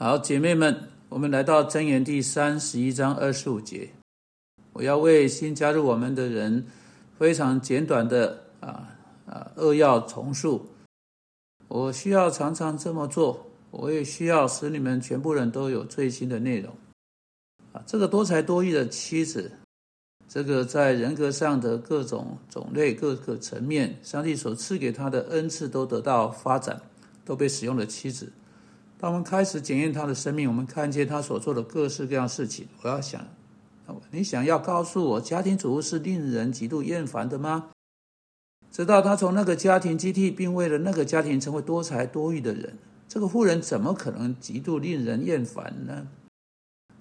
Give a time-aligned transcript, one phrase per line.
[0.00, 3.90] 好，姐妹们，我们来到箴言第三十一章二十五节。
[4.72, 6.64] 我要为新加入我们的人
[7.18, 10.68] 非常简短的啊啊扼要重述。
[11.66, 16.72] 我需要常常这么做，我也需要使你们全部人都有最新的内容。
[17.72, 19.50] 啊，这个多才多艺的妻子，
[20.28, 26.80] 这个在人格上的各种种类、各个层面，上帝所赐给他的恩赐都得到发展，
[27.24, 28.32] 都被使用的妻子。
[28.98, 32.66] 当我们开始检验他的生命，我们看见他所做的各式各样事情。
[32.82, 33.24] 我要想，
[34.10, 37.70] 你想要告诉我，家庭主妇是令人极度厌烦的吗？
[38.72, 42.76] 直到他从那个家庭接替，并为了那个家庭成为多才多艺的人，
[43.08, 46.08] 这个妇人怎么可能极度令人厌烦呢？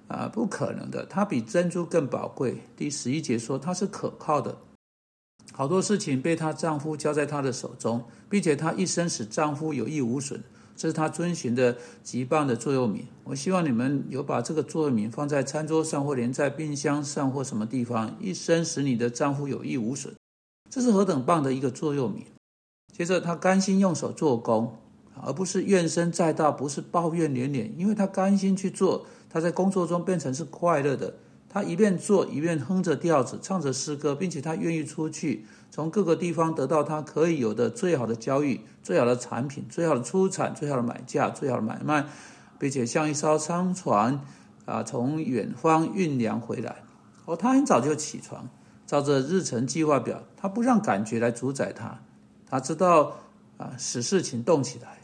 [0.07, 1.03] 啊，不可能的。
[1.05, 2.61] 她比珍珠更宝贵。
[2.77, 4.55] 第十一节说，她是可靠的，
[5.51, 10.41] 好多事情被她丈夫交在她的手中，并且她一生使丈夫有益无损。
[10.77, 13.05] 这是他遵循的极棒的座右铭。
[13.23, 20.13] 我希望你们有把这个座右铭放在餐桌上，或连在冰箱上，或什么地方，一生使你的丈夫有益无损。
[20.69, 22.23] 这是何等棒的一个座右铭！
[22.93, 24.77] 接着，他甘心用手做工，
[25.21, 31.15] 而不是怨声载道，不是抱怨连连，因为他甘心去做，他在工作中变成是快乐的。
[31.57, 42.05] 他一边做一边哼着调子，唱着诗歌，并且他愿意出去，从各个地方得到他可以有的最好的交易、最好的产品、最好的出产、最好的买价、最好的买卖，
[42.59, 44.21] 并且像一艘商船
[44.65, 46.83] 啊，从远方运粮回来。
[47.25, 48.47] 哦，他很早就起床，
[48.85, 51.99] 照着日程计划表，他不让感觉来主宰他，
[52.47, 53.17] 他知道
[53.57, 54.96] 啊，使事情动起来。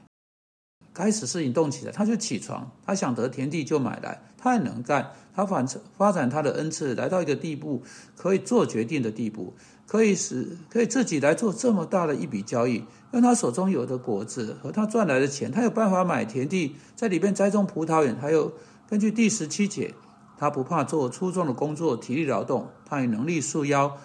[0.94, 2.70] 该使事情动起来，他就起床。
[2.86, 5.12] 他想得田地就买来，他很能干。
[5.36, 5.66] 他反
[5.98, 7.82] 发展他的恩赐，来到一个地步，
[8.16, 9.52] 可以做决定的地步，
[9.88, 12.84] 可以使可以自己来做这么大的一笔交易。
[13.14, 18.16] 用他手中有的果子和他赚来的钱，他有办法买田地，在里边栽种葡萄园。
[18.22, 18.54] 还有
[18.88, 19.96] 根据第十七节，
[20.38, 23.98] 他不怕做粗重的工作，体力劳动，他有能力束腰，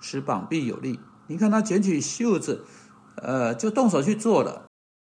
[0.00, 1.00] 使膀臂有力。
[1.26, 2.64] 你看他卷起袖子，
[3.16, 4.65] 呃，就动手去做了。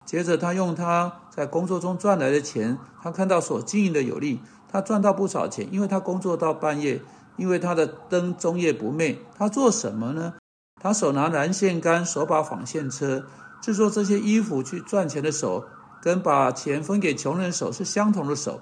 [0.04, 5.66] 接着，他用他在工作中赚来的钱，他看到所经营的有利，他赚到不少钱。
[5.72, 7.00] 因为他工作到半夜，
[7.36, 9.18] 因为他的灯终夜不灭。
[9.36, 10.34] 他做什么呢？
[10.80, 13.24] 他手拿蓝线杆，手把纺线车，
[13.62, 15.64] 制作这些衣服去赚钱的手，
[16.02, 18.60] 跟把钱分给穷人手是相同的手。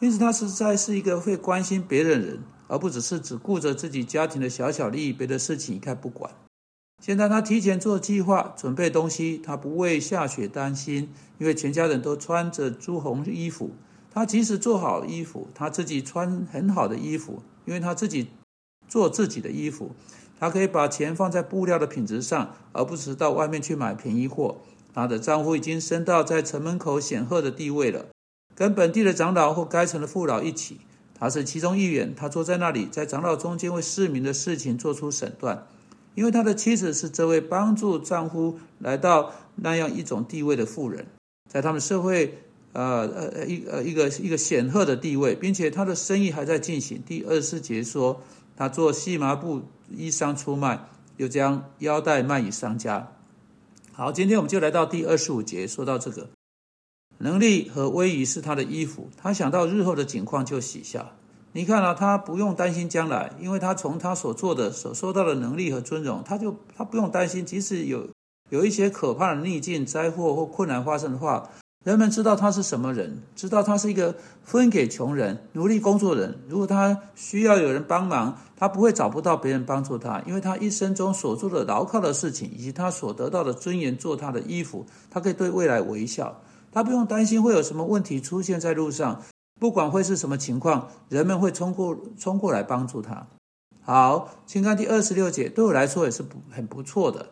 [0.00, 6.30] 因此，他实在是一个会关心别人人，而不只是只顾着自己家庭的小小利益，别的事情一概不管。
[7.02, 9.38] 现在他提前做计划，准备东西。
[9.38, 13.70] 他不为下雪担心，因为全家人都穿着朱红衣服。
[14.10, 18.28] 他即使做好衣服，他自己穿很好的衣服，因为他自己
[18.88, 19.94] 做自己的衣服。
[20.40, 24.56] 他可以把钱放在布料的品质上，而不是到外面去买便宜货。
[24.94, 28.06] 他的丈夫已经升到在城门口显赫的地位了，
[28.54, 30.80] 跟本地的长老或该城的父老一起。
[31.14, 32.14] 他是其中一员。
[32.14, 35.66] 他坐在那里，在长老中间为市民的事情做出审断。
[36.16, 41.06] 因为他的妻子是这位帮助丈夫来到那样一种地位的妇人，
[41.48, 42.38] 在他们社会，
[42.72, 47.02] 呃呃一呃一个一个显赫的地位，并且他的生意还在进行。
[47.06, 48.22] 第二十节说，
[48.56, 49.60] 他做细麻布
[49.94, 50.88] 衣裳出卖，
[51.18, 53.12] 又将腰带卖与商家。
[53.92, 56.30] 好，今天我们就来到第二十五节，说到这个
[57.18, 61.12] 能力和威仪是他的衣服，他想到日后的景况就喜笑。
[61.56, 68.06] 你看啊，他不用担心将来，因为他从他所做的、所收到的能力和尊荣，他就他不用担心，即使有
[68.50, 71.48] 有一些可怕的逆境、灾祸或困难发生的话，
[71.82, 76.38] 人们知道他是什么人，知道他是一个分给穷人、努力工作人。
[76.46, 86.38] 如果他需要有人帮忙，他不会找不到别人帮助他，因为他一生中所做的牢靠的事情，以及他所得到的尊严，做他的衣服，他可以对未来微笑，
[86.70, 89.22] 他不用担心会有什么问题出现在路上。
[89.58, 93.26] 不管会是什么情况，人们会冲过冲过来帮助他。
[93.80, 97.30] 好，请看第二十六节，对我来说也是不很不错的，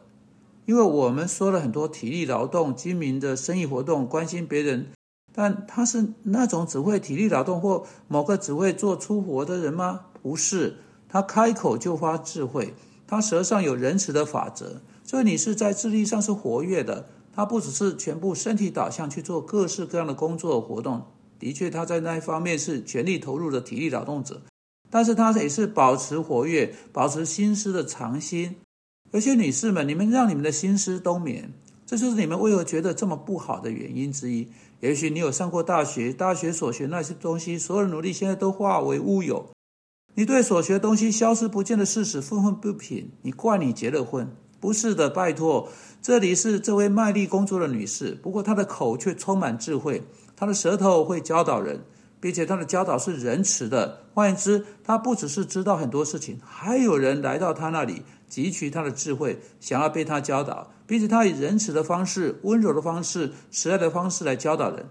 [0.64, 4.86] 因为我们说了很多体力劳动、精明的生意活动、关心别人，
[5.34, 10.06] 但他是那种只会体力劳动或某个只会做粗活的人吗？
[10.22, 10.78] 不是，
[11.08, 12.72] 他开口就发智慧，
[13.06, 17.06] 他舌上有仁慈的法则，所以你是在智力上是活跃的。
[17.34, 21.02] 他不只是全部身体导向去做各式各样的工作活动。
[21.44, 24.40] 的确，他在那一方面是全力投入的体力劳动者，
[24.88, 28.56] 但是他也是保持活跃、保持心思的长心。
[29.12, 31.52] 有些女士们，你们让你们的心思冬眠，
[31.84, 34.48] 这就是你们为何觉得这么不好的原因之一。
[34.80, 39.50] 也许你有上过大学，大学所学那些东西，所有的努力现在都化为乌有。
[40.14, 44.34] 你对所学东西消失不见的事实愤愤不平，你怪你结了婚？
[44.60, 45.68] 不是的，拜托，
[46.00, 50.02] 这里是这位卖力工作的女士，不过她的口却充满智慧。
[50.36, 51.80] 他的舌头会教导人，
[52.20, 54.00] 并且他的教导是仁慈的。
[54.14, 64.86] 换言之，他不只是知道很多事情，还有人来到他那里汲取他的智慧，想要被他教导，并且他以仁慈的方式、温柔的方式、慈爱的方式来教导人。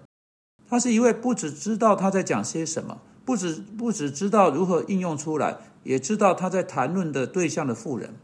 [0.70, 8.16] 他是一位不只知道他在讲些什么，不只不只知道如何应用出来，也知道他在谈论的对象的富人。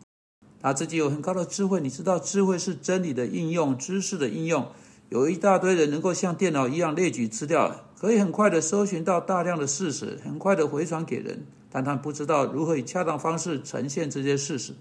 [0.61, 4.67] 他自己有很高的智慧，你知道，智慧是真理的应用，知识的应用。
[5.09, 14.73] 有一大堆人能够像电脑一样列举资料，可以很快的搜寻到大量的事实，很快的回传给人，但他不知道如何以恰当方式呈现这些事实。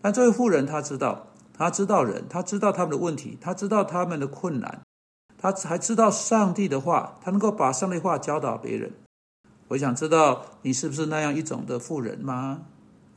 [0.00, 4.80] 但这位富人他知道，他知道人，他知道他们的问题，他知道他们的困难，
[5.36, 8.90] 他还知道上帝的话，他能够把上帝话教导别人。
[9.68, 12.62] 我想知道你是不是那样一种的富人吗？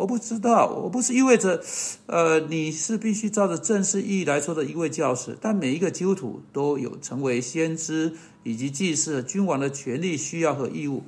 [0.02, 1.62] 我不知道，我不是意味着，
[2.08, 5.38] 呃，你是必须照着正式意义来说的一位教师。
[5.40, 11.04] 但每一个基督徒都有成为先知以及祭司、君王的权利、需要和义务。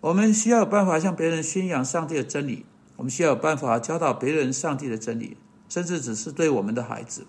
[0.00, 2.64] 我们需要有办法向别人宣扬上帝的真理，
[2.98, 5.36] 我们需要有办法教导别人上帝的真理，
[5.68, 7.26] 甚至只是对我们的孩子。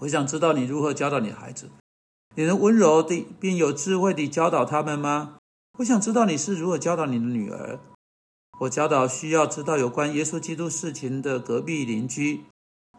[0.00, 1.70] 我想知道你如何教导你孩子，
[2.34, 5.36] 你能温柔地并有智慧地教导他们吗？
[5.78, 7.78] 我想知道你是如何教导你的女儿。
[8.60, 12.40] 我教导需要知道有关耶稣基督事情的隔壁邻居，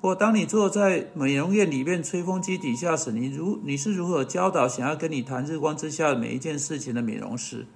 [0.02, 7.68] 或当你坐在美容院里面吹风机底下时，你如你是如何教导想要跟你谈日光之下每一件事情的美容师？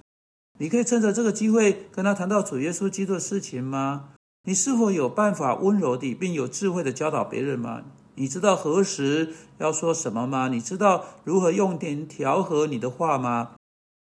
[0.58, 4.08] 你可以趁着这个机会跟他谈到主耶稣基督的事情吗？
[4.42, 7.84] 你是否有办法温柔地并有智慧的教导别人吗？
[8.16, 10.48] 你知道何时要说什么吗？
[10.48, 13.52] 你知道如何用点调和你的话吗？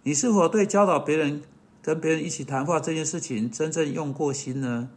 [0.06, 1.42] 你是否对教导别人？
[1.88, 4.90] 跟别人一起谈话这件事情，真正用过心呢？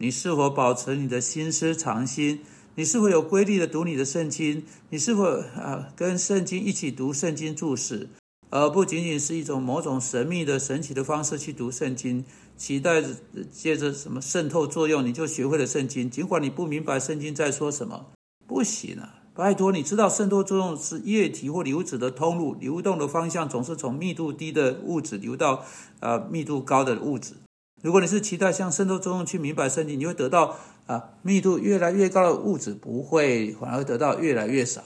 [0.00, 2.40] 你是否保持你的心思常心？
[2.74, 4.64] 你是否有规律的读你的圣经？
[4.90, 8.08] 你是否啊跟圣经一起读圣经注释，
[8.50, 12.24] 而不仅仅是一种某种神秘的神奇的方式去读圣经，
[12.56, 13.10] 期待着
[13.52, 16.10] 借着什么渗透作用你就学会了圣经？
[16.10, 18.04] 尽管你不明白圣经在说什么，
[18.48, 19.15] 不行啊！
[19.36, 25.62] 拜托，你知道渗透作用是液体或流质的通路，流动的方向总是从密度低的物质流到
[26.00, 27.34] 啊密度高的物质。
[27.82, 30.56] 如果你是期待向渗透作用去明白圣经，你会得到
[30.86, 34.82] 啊密度越来越高的物质，不会反而得到越来越少。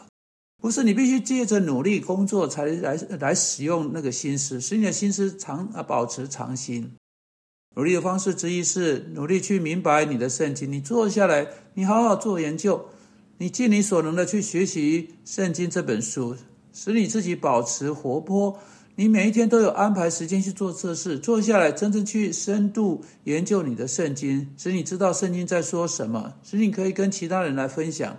[0.61, 6.93] 不是你必须借着努力工作才来来使用那个心思，使你的心思常啊保持常新。
[7.77, 10.71] 努力的方式之一是努力去明白你的圣经。
[10.71, 12.87] 你坐下来，你好好做研究。
[13.43, 16.37] 你尽你所能的去学习圣经这本书，
[16.75, 18.59] 使你自己保持活泼。
[18.97, 28.15] 你每一天都有安排时间去做这事，坐下来真正去深度研究你的圣经，使你知道圣经在说什么，使你可以跟其他人来分享。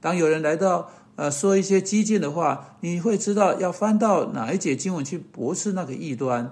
[0.00, 6.50] 当有人来到，呃，说一些激进的话，你会知道要翻到哪一节经文去驳斥那个异端。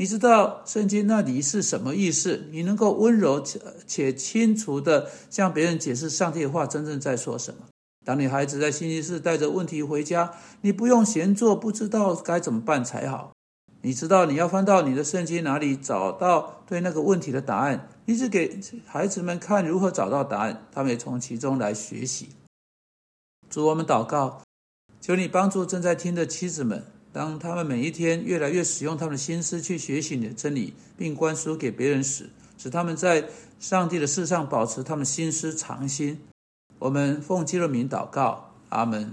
[0.00, 2.46] 你知道圣经那里是什么意思？
[2.50, 7.66] 你能够温柔且且清楚的向别人解释上帝的话真正在说什么。
[8.02, 10.32] 当你孩子在星期四带着问题回家，
[10.62, 13.32] 你不用闲坐，不知道该怎么办才好。
[13.82, 17.86] 你知道你要翻到你的圣经哪里找到对那个问题的答案？
[18.06, 22.30] 你只给孩子们看如何找到答案，他们也从其中来学习。
[23.50, 24.40] 祝我们祷告，
[24.98, 26.82] 求你帮助正在听的妻子们。
[27.12, 36.18] 当他们每一天越来越使用他们的心思去学习你的真理，并灌输给别人时，使他们在上帝的事上保持他们心思常心。
[36.78, 39.12] 我们奉基督名祷告，阿门。